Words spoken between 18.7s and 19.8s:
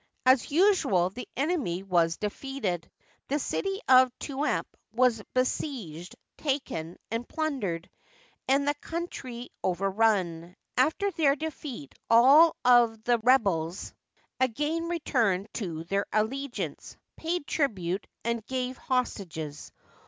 hostages.